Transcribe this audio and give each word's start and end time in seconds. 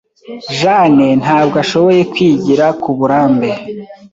Jane 0.59 1.07
ntabwo 1.21 1.55
ashoboye 1.63 2.01
kwigira 2.11 2.65
kuburambe. 2.81 3.49